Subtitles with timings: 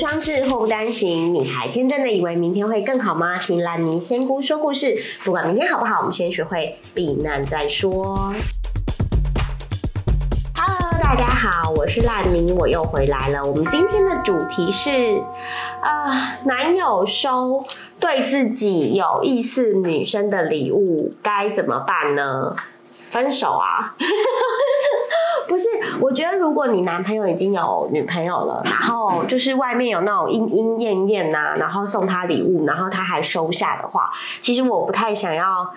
[0.00, 1.34] 双至，祸不单行。
[1.34, 3.36] 你还天真的以为明天会更好吗？
[3.36, 8.32] 听烂泥仙姑说故事，不管明天好不好，我们先学会避难再说。
[10.56, 13.44] Hello，大家好，我是烂泥，我又回来了。
[13.44, 15.22] 我们今天的主题是，
[15.82, 17.66] 呃，男友收
[18.00, 22.56] 对自己有意思女生的礼物该怎么办呢？
[23.10, 23.96] 分手啊！
[25.50, 25.66] 不是，
[26.00, 35.68] 我觉得如果你男朋友已经有女朋友了，然后就是外面有那种莺莺燕燕呐，然后送他礼物，然后他还收下的话，其实我不太想要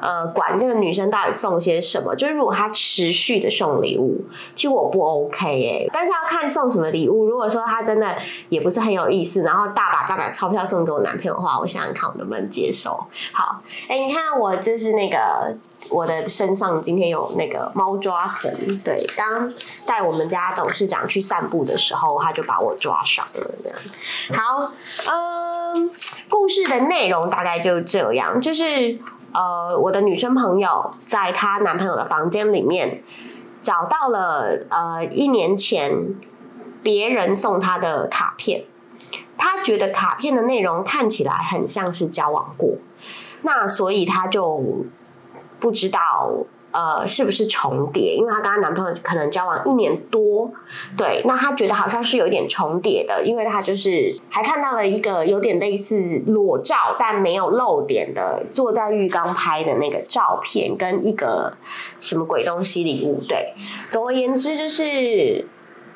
[0.00, 2.14] 呃管这个女生到底送些什么。
[2.14, 7.26] 就是如果她持续的送礼物，其实我不 OK 哎，但是要看送什么礼物。
[7.26, 8.16] 如果说她真的
[8.48, 13.06] 也不是很有意思，然后大把大把钞票送给我男朋友的话，我想想看我能不能接受。
[13.32, 15.56] 好，哎，你看我就是那个。
[15.88, 19.52] 我的身上今天有那个猫抓痕，对，刚
[19.84, 23.50] 带我们家董事长去散步的时候，他就把我抓伤了。
[23.64, 23.78] 这样，
[24.40, 24.72] 好，
[25.10, 25.90] 嗯，
[26.28, 28.98] 故事的内容大概就这样，就是
[29.32, 33.02] 呃，我的女生朋友在她男朋友的房间里面
[33.62, 36.14] 找到了呃一年前
[36.82, 38.64] 别人送她的卡片，
[39.36, 42.76] 她觉得卡片的内容看起来很像是交往过，
[43.42, 44.86] 那所以她就。
[45.60, 50.50] 不知道呃是不是重叠，因为她跟她男朋友可能交往一年多，
[50.96, 61.54] 对，那她觉得好像是有一点重叠的，因为她就是还看到了一个有点类似裸照但没有露点的坐在浴缸拍的那个照片，跟一个
[62.00, 63.54] 什么鬼东西礼物，对，
[63.90, 65.46] 总而言之就是。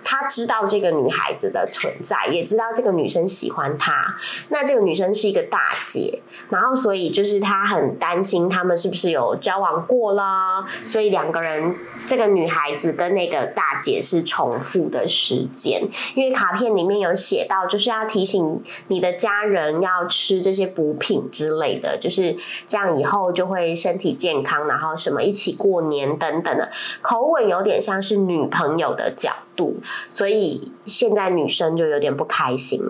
[0.05, 4.15] 他知道这个女孩子的存在，也知道这个女生喜欢他。
[4.51, 10.65] 那这个女生是一个大姐，然后所以就是他很担心他们是不是有交往过啦。
[10.85, 11.75] 所以两个人，
[12.07, 15.83] 这个女孩子跟那个大姐是重复的时间，
[16.15, 26.71] 因为卡片里面有写到，就是要提醒你的家人要吃这些补品之类的，就是这样以后就会身体健康，然后什么一起过年等等的，
[27.01, 29.77] 口吻有点像是女朋友的角度。
[30.11, 32.81] 所以现在女生就有点不开心。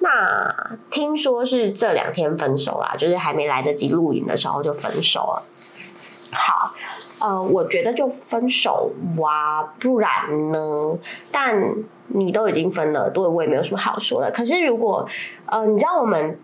[0.00, 5.42] 那听说是这两天分手啦，就是还没来得及录影的时候就分手了。
[6.32, 6.72] 好，
[7.18, 10.96] 呃，我觉得就分手哇，不然呢？
[11.32, 11.74] 但
[12.06, 14.30] 你都已经分了，对我也没有什么好说的。
[14.30, 15.08] 可是如果
[15.46, 16.38] 呃，你知道我们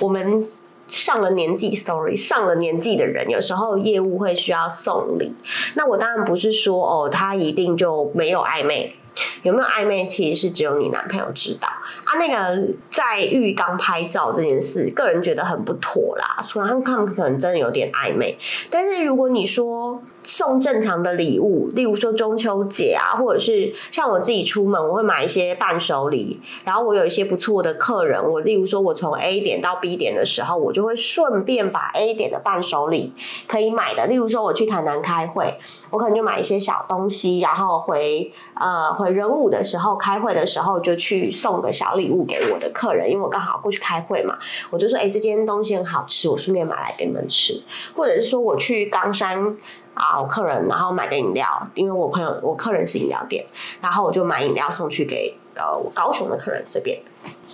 [0.00, 0.48] 我们
[0.88, 5.34] 上了年纪，sorry，上了年纪的人，有时候业务会需要送礼。
[5.74, 8.96] 那我当然不是说哦，他一定就没有暧昧。
[9.42, 11.68] 有没有暧昧，其实是只有你男朋友知道。
[11.68, 16.40] 啊，那个在浴缸拍照这件事，个人觉得很不妥啦。
[16.42, 18.36] 虽然他们可能真的有点暧昧，
[18.70, 20.02] 但是如果你说。
[20.26, 26.40] 送正常的礼物，例如说中秋节啊，或者是像我自己出门，我会买一些伴手礼。
[26.64, 33.12] 然后我有一些不错的客人，我例如说我从 A 点到 B 点的时候，我就会顺便把 A 点的伴手礼
[33.46, 35.58] 可以买的，例如说我去台南开会，
[35.90, 44.36] 我可能就买一些小东西，然后回呃回人武的时候开会的时候就去送个小礼物给我的客人，因为我刚好过去开会嘛，
[44.70, 47.62] 我就说哎这件东西很好吃，我顺便买来给你们吃，
[47.94, 49.56] 或者是说我去冈山。
[49.96, 53.44] 啊，我客人然后买个饮料，因为我朋友我客人是饮料店，
[53.80, 57.00] 然后我就买饮料送去给呃我高雄的客人这边。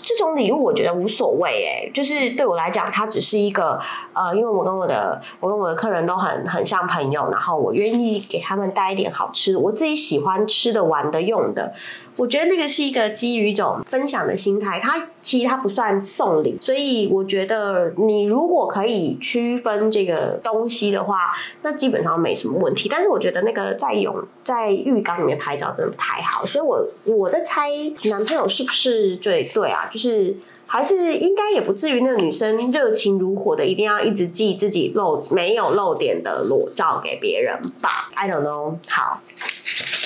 [0.03, 3.79] 这种礼物我觉得无所谓哎，就是对我来讲，它只是一个
[4.13, 11.75] 呃，因为我跟我的我跟我的客人都很很像朋友，然后我愿意给他们带一点好吃，我自己喜欢吃的、玩的、用的。
[12.15, 21.33] 我觉得那个是一个基于一种分享的心态，它其实它不算送礼，所以我觉得你如果可以区分这个东西的话，
[21.63, 22.87] 那基本上没什么问题。
[22.91, 24.15] 但是我觉得那个在泳
[24.45, 27.71] 在浴缸里面拍照真的不太好，所以我我在猜
[28.05, 29.81] 男朋友是不是最对啊？
[29.91, 38.76] 就是还是应该也不至于那个女生热情如火的，一定要一直寄自己露没有露点的裸照给别人吧？I don't know。
[38.88, 39.20] 好，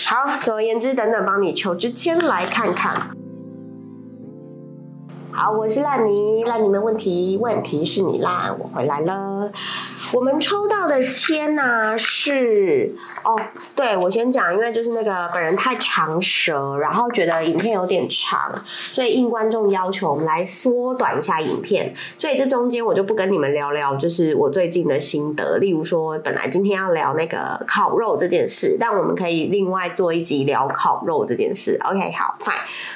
[0.06, 3.10] 好，总而言之，等等帮你求之签来看看。
[5.36, 9.52] 好，我是烂泥，烂泥没问题，问题是你烂，我回来了。
[10.14, 13.38] 我们抽到的签呢是哦，
[13.74, 21.94] 对我先讲，因为就是那个本人太长舌，然后觉得影片有点长，所以应观众要求，我们来缩短一下影片。
[22.16, 31.78] 所以这中间我就不跟你们聊聊，就是我最近的心得，例如说本来今天要聊那个烤肉这件事，但我们可以另外做一集聊烤肉这件事。
[31.84, 32.95] OK，好，Fine。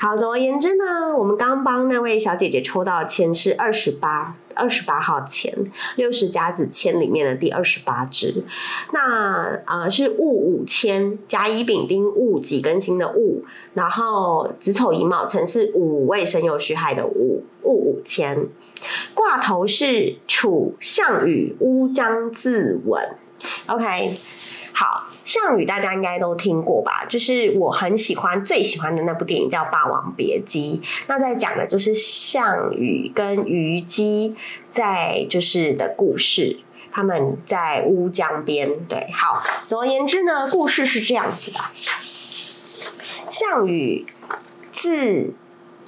[0.00, 5.52] 好，总而言之呢，我们刚帮那位小姐姐抽到签是二十八，二十八号签，
[5.96, 8.44] 六十甲子签里面的第二十八支。
[8.92, 13.42] 那呃是戊午签，甲乙丙丁戊己庚辛的戊，
[13.74, 18.46] 然后子丑寅卯辰是午未申酉戌亥的午，戊午签。
[19.14, 23.14] 卦头是处项羽乌江自刎。
[23.66, 24.16] OK，
[24.72, 25.08] 好。
[25.28, 27.04] 项羽大家应该都听过吧？
[27.06, 30.80] 就是我很喜欢、最喜欢的那部电影叫《霸王别姬》。
[31.06, 34.34] 那在讲的就是项羽跟虞姬
[34.70, 36.60] 在就是的故事，
[36.90, 38.70] 他们在乌江边。
[38.86, 41.60] 对，好，总而言之呢，故事是这样子的：
[43.28, 44.06] 项羽
[44.72, 45.34] 字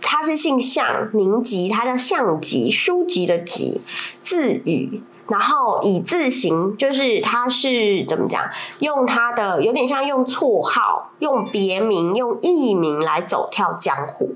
[0.03, 3.81] 他是姓项，名籍，他叫项籍，书籍的籍，
[4.21, 5.01] 字羽。
[5.31, 8.43] 然后以字形，就是他是怎么讲？
[8.81, 14.35] 用他的有点像用绰号、用别名、用艺名来走跳江湖。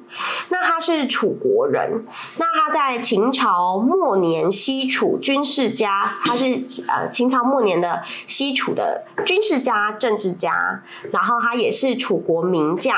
[0.51, 2.07] 那他是楚国人，
[2.39, 6.45] 那他在秦朝末年西楚军事家，他是
[6.87, 12.97] 呃秦朝末年的西楚的军事家、政治家，然后他也是楚国名将。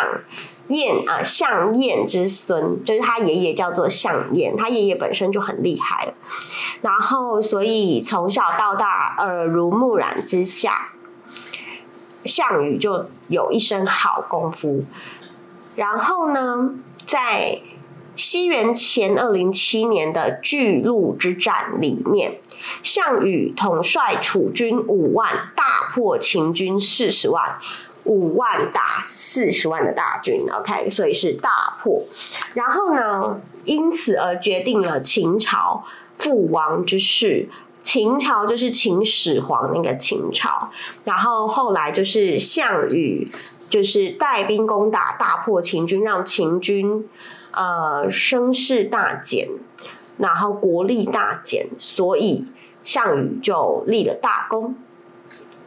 [0.68, 6.14] 燕啊，项燕之孙，就是他爷爷叫做项燕，他爷爷本身就很厉害
[6.80, 10.92] 然后，所以从小到大耳濡目染之下，
[12.24, 14.84] 项羽就有一身好功夫。
[15.76, 16.70] 然后呢，
[17.06, 17.60] 在
[18.16, 22.40] 西元前二零七年的巨鹿之战里面，
[22.82, 27.58] 项羽统帅楚军五万，大破秦军四十万。
[28.06, 32.02] 五万打四十万的大军，OK，所以是大破。
[32.54, 35.84] 然后呢，因此而决定了秦朝
[36.18, 37.48] 覆亡之势。
[37.82, 40.70] 秦朝就是秦始皇那个秦朝，
[41.04, 43.28] 然后后来就是项羽，
[43.70, 47.08] 就是带兵攻打，大破秦军，让秦军
[47.52, 49.48] 呃声势大减，
[50.18, 52.46] 然后国力大减，所以
[52.82, 54.74] 项羽就立了大功。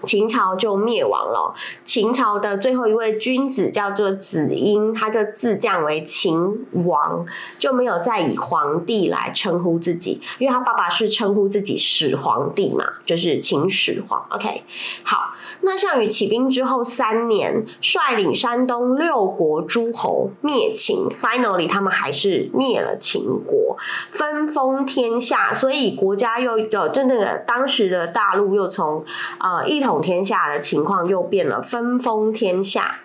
[0.04, 1.54] 秦朝就灭亡了。
[1.84, 7.26] 秦朝的最后一位君子叫做子婴，他就自降为秦王，
[7.60, 14.26] 就没有再以皇帝来称呼自己，因为他爸爸是称呼自己始皇帝嘛，就是秦始皇。
[14.30, 14.64] OK，
[15.04, 23.78] 好，那项羽起兵之后三年，率领山东六国诸侯灭秦，finally 他们还是灭了秦国，
[24.12, 29.04] 分封天下，所以国家又就就那个当时的大陆又从
[29.40, 29.89] 呃一统。
[29.90, 33.00] 统天下的情况又变了，分封天下，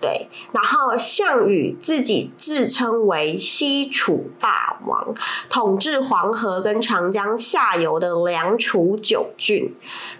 [0.00, 5.14] 对，然后项羽自己自称为西楚霸王，
[5.50, 9.74] 统治黄河跟长江下游的梁楚九郡，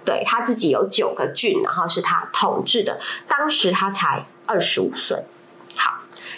[0.04, 5.24] 对他自己有九个郡，然后是他统治的，当时他才二十五岁。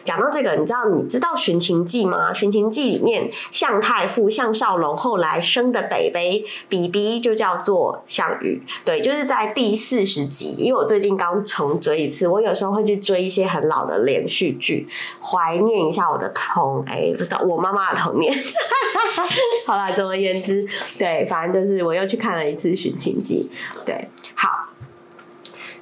[0.04, 2.30] 讲到这个，你知道你知道《寻秦记》吗？
[2.34, 10.54] 《寻秦记》里面向太傅向少龙后来生的 baby BB 就叫做项羽，对，就是在第四十集。
[10.58, 14.86] 因为我最近刚重追一次，我有时候会去追一些很老的连续剧，
[15.20, 18.34] 怀念一下我的童哎，不知道我妈妈的童年。
[19.66, 20.66] 好了，总而言之，
[20.98, 23.48] 对，反正就是我又去看了一次《寻秦记》，
[23.86, 24.48] 对，好。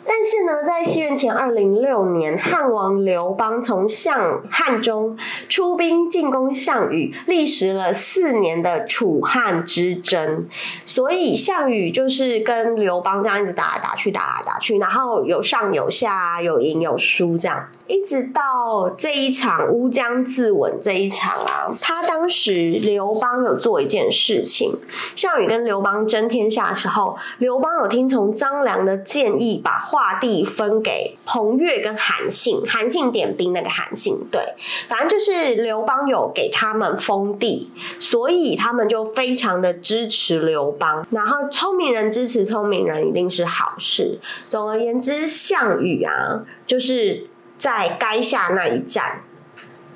[0.05, 5.17] 但是呢，在西元前二零六年，汉王刘邦从项汉中
[5.49, 10.47] 出兵进攻项羽，历时了四年的楚汉之争。
[10.85, 21.75] 所以项羽就是跟刘邦这样一直打来打去，打来打去，然后有上有下，有赢有输，这样一直到这一场乌江自刎这一场啊。
[21.81, 24.73] 他当时刘邦有做一件事情，
[25.15, 34.41] 项羽跟刘邦争天下的时候，刘邦有听从张良的建议，把划地分给彭越跟韩信，韩信点兵那个韩信，对，
[34.89, 41.07] 反正就是刘邦有给他们封地，所以他们就非常的支持刘邦。
[41.11, 44.19] 然后聪明人支持聪明人一定是好事。
[44.49, 47.27] 总而言之，项羽啊，就是
[47.59, 49.21] 在垓下那一战。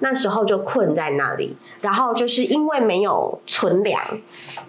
[0.01, 4.03] 那时候就困在那里，然后就是因为没有存粮，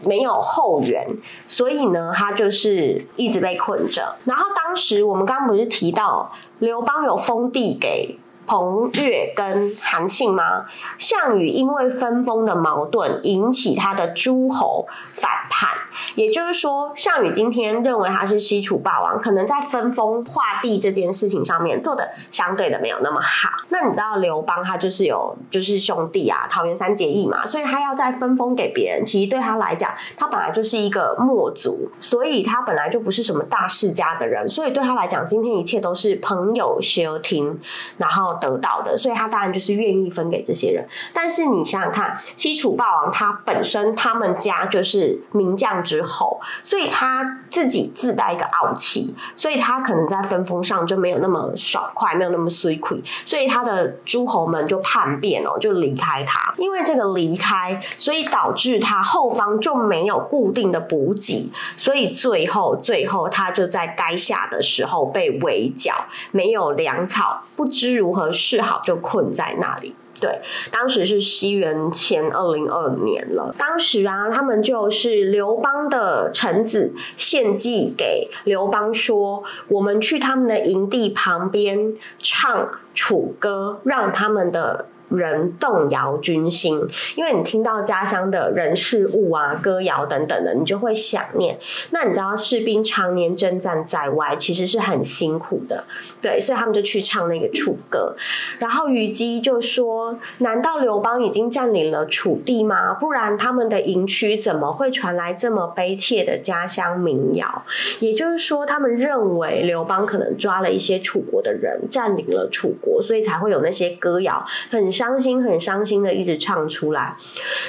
[0.03, 1.07] 没有后援，
[1.47, 4.17] 所以呢，他就是一直被困着。
[4.25, 8.19] 然后当时我们刚刚不是提到刘邦有封地给。
[8.49, 10.67] 彭越跟韩信吗？
[10.97, 15.69] 项羽因为分封的矛盾引起他的诸侯反叛，
[16.15, 23.49] 也就是说，项羽今天认为他是西楚霸王，可能在分封划地这件事情上面做的相对的没有那么好。
[23.69, 37.59] 那你知道刘邦他就是有就是兄弟啊，桃园三结义嘛，所以他要再分封给别人，其实对他来讲，他本来就是一个末族，所以他本来就不是什么大世家的人，所以对他来讲，今天一切都是朋友休听，
[37.97, 38.27] 然后。
[38.39, 40.87] 得到的，所以他当然就是愿意分给这些人。
[41.11, 56.53] 但是你想想看，西楚霸王他本身他们家就是名将之后，所以他自己自带一个傲气，所以他可能在分封上就没有那么爽快，没有那么 s w 所以他的诸侯们就叛变哦，就离开他。
[56.57, 69.95] 因为这个离开，所以导致他后方就没有固定的补给，所以最后最后他就在该下的时候被围剿，没有粮草，不知如何是好，就困在那里。
[70.19, 73.53] 对，当时是西元前二零二年了。
[73.57, 86.85] 当时啊，他们就是刘邦的臣子献祭给刘邦说：“我们去他们的营地旁边唱楚歌，让他们的。”人动摇军心，
[87.15, 91.57] 因为你听到家乡的人事物啊、歌谣等等的，你就会想念。
[91.91, 95.85] 那你知道士兵常年征战在外，其实是很辛苦的，
[96.21, 98.15] 对，所以他们就去唱那个楚歌。
[98.59, 102.93] 然后虞姬就说：“难道刘邦已经占领了楚地吗？
[102.93, 107.63] 不然他们的营区怎么会传来这么悲切的家乡民谣？
[107.99, 117.15] 也就是说，他们认为刘邦可能抓了一些楚国的人，占领了楚国，所以才会有那些歌谣很。”伤心，很伤心的一直唱出来，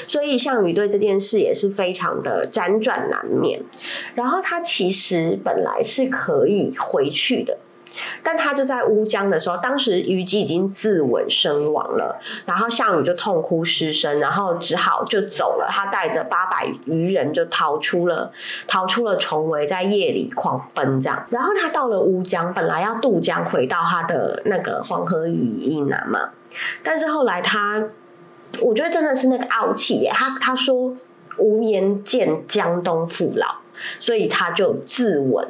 [0.06, 3.60] 所以项羽对这件事也是非常的辗转难眠。
[4.14, 7.58] 然后他其实本来是可以回去的。
[8.22, 15.66] 但他就在乌江的时候，当时虞姬已经自刎身亡了，然后项羽就痛哭失声，然后只好就走了。
[15.68, 18.30] 他带着八百余人就逃出了，
[18.68, 21.26] 逃出了重围，在夜里狂奔这样。
[21.30, 26.30] 然后他到了乌江，本来要渡江回到他的那个黄河以南嘛，
[26.82, 27.82] 但是后来他，
[28.60, 30.96] 我觉得真的是那个傲气耶，他他说
[31.38, 33.56] 无颜见江东父老，
[33.98, 35.46] 所以他就自刎。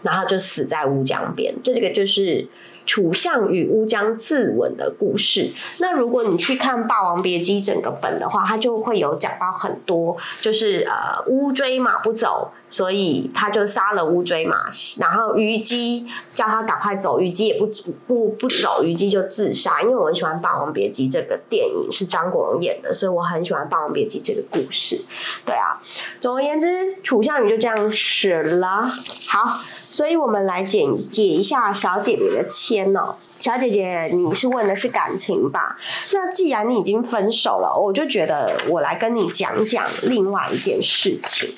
[0.00, 2.46] 然后就死在乌江边，这个就是
[2.88, 5.50] 楚项羽乌江自刎的故事。
[5.78, 12.50] 那如果你去看《霸王别姬》整个本的话，它就会有讲到很多，就是呃乌追马不走。
[12.70, 14.56] 所以他就杀了乌骓马，
[15.00, 17.66] 然后虞姬叫他赶快走，虞姬也不
[18.06, 19.80] 不不走，虞姬就自杀。
[19.80, 25.00] 因为我很喜欢《霸王别姬》这个电影，是张国荣演的，所以我很喜欢《霸王别姬》这个故事。
[25.46, 25.80] 对啊，
[26.20, 28.86] 总而言之，楚项羽就这样死了。
[29.26, 29.58] 好，
[29.90, 33.16] 所以我们来解解一下小姐姐的签哦。
[33.40, 35.76] 小姐姐，你是问的是感情吧？
[36.12, 41.48] 那既然你已经分手了，我就觉得我来跟你讲讲另外一件事情。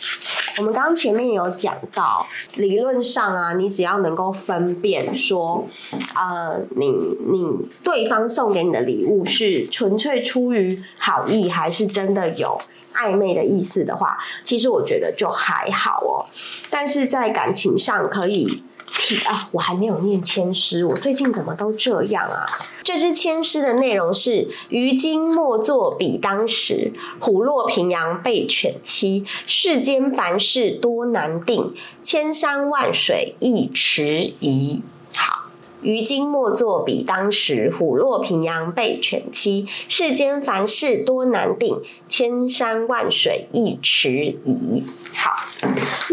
[0.59, 5.67] 我们刚刚前面有讲到，理论上啊，你只要能够分辨说，
[6.15, 12.61] 呃，你你对方送给你的礼物是纯粹出于好意，还是真的有
[12.95, 16.27] 暧昧的意思的话，其实我觉得就还好哦。
[16.69, 18.63] 但是在感情上可可以
[18.99, 19.17] 替。
[19.25, 19.49] 啊！
[19.53, 22.45] 我还没有念千诗，我最近怎么都这样啊？
[22.83, 29.25] 这支千诗的内容是：于今莫作比当时，虎落平阳被犬欺。
[29.47, 34.83] 世间凡事多难定，千山万水一迟疑。
[35.15, 35.40] 好。
[35.83, 39.67] 于今莫作比当时，虎落平阳被犬欺。
[39.89, 44.85] 世间凡事多难定，千山万水一迟疑。
[45.17, 45.33] 好，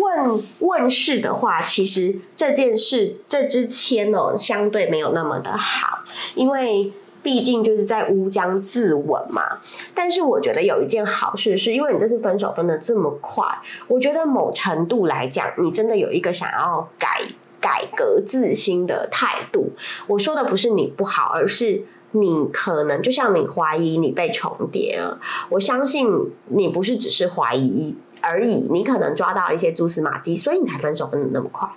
[0.02, 6.00] 问问世的话，其实这件事这支签哦，相对没有那么的好，
[6.36, 9.60] 因为毕竟就是在乌江自刎嘛。
[9.94, 13.46] 但是我觉得有一件好事，是因为你这次分手分的这么快，
[13.88, 17.08] 我觉得某程度来讲，你真的有一个想要改。
[17.68, 19.72] 改革自新的态度，
[20.08, 25.20] 我说的不是你不好，而是你可能就像你怀疑你被重叠了。
[25.50, 26.08] 我相信
[26.46, 31.68] 你不是只是怀疑而已，你可能抓到一些蛛丝马迹，所以你才分手分的那么快。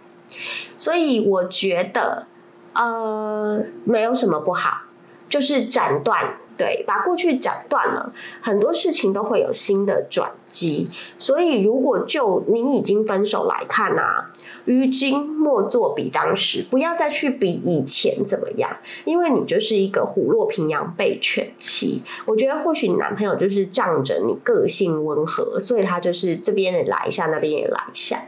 [0.79, 2.29] 所以我觉得，
[2.75, 4.83] 呃，没有什么不好，
[5.29, 6.39] 就是斩断。
[6.61, 8.13] 对，把过去斩断了，
[8.43, 10.91] 很多事情都会有新的转机。
[11.17, 14.31] 所以，如果就你已经分手来看啊，
[14.67, 18.77] 于今莫作比当时，不要再去比以前怎么样，
[19.07, 22.03] 因为你就是一个虎落平阳被犬欺。
[22.27, 28.23] 我觉得或许你男朋友就是仗着你个性温和，所以他就是这边也来一下，那边也来一下。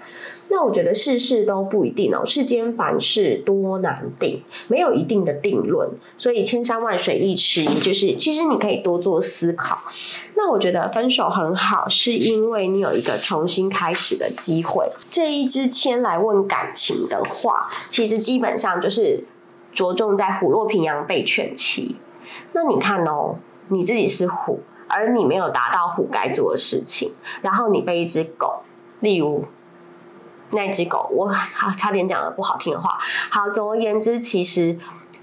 [0.55, 9.79] 那我觉得事事都不一定哦，世间凡事多难定，没有一定的定论，所以千山万水一池，就是其实你可以多做思考。
[10.35, 14.93] 那我觉得分手很好，是因为你有一个重新开始的机会。
[15.11, 19.25] 这一支签来问感情的话，其实基本上就是
[19.73, 21.97] 着重在虎落平阳被犬欺。
[22.53, 23.37] 那你看哦，
[23.69, 28.61] 你自己是虎，而你没有达到虎该做的事情，然后你被一只狗，
[29.01, 29.47] 例如。
[30.53, 32.99] 那只狗，我好差点讲了不好听的话。
[33.31, 34.79] 好，总而言之，其实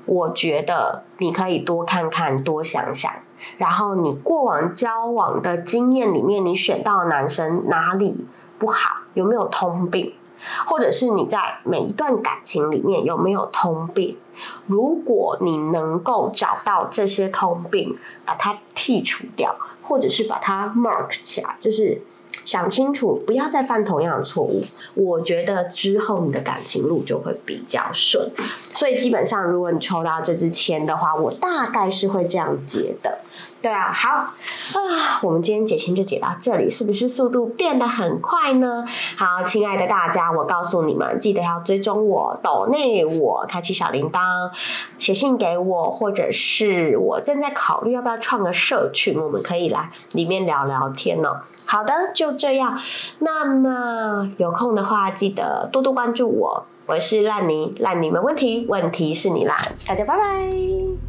[0.06, 3.12] 我觉得你可以多看看，多想想。
[3.58, 8.26] 然后你过往交往的经验里面，你选到的男生哪里
[8.58, 8.98] 不好？
[9.14, 10.14] 有没有通病？
[10.66, 14.18] 或者是你在每一段感情里面有没有通病？
[14.68, 22.02] 如果你能够找到这些通病，把它剔除掉，或者是把它 mark 起来，就是
[22.50, 24.64] 想清楚，不要再犯同样的错误。
[24.96, 28.28] 我觉得之后你的感情路就会比较顺。
[28.74, 33.20] 所以基本上，如果你抽到这支签的话，我大概是会这样解的。
[33.62, 34.32] 对啊，好啊，
[35.22, 38.86] 我们今天解签就解到这里，是不是速度变得很快呢？
[39.18, 44.50] 好，亲爱的大家，我告诉你们，记得要追踪我，抖内我，开启小铃铛，
[44.98, 51.42] 写信给我，或者是我正在考虑要不要创个社群，我们可以来里面聊聊天哦。
[51.66, 52.80] 好的，就这样。
[53.20, 56.66] 那么有空的话，记得多多关注我。
[56.86, 59.56] 我是烂泥，烂泥没问题，问题是你烂。
[59.86, 61.09] 大家拜拜。